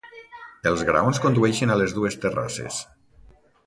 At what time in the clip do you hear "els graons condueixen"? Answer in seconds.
0.71-1.75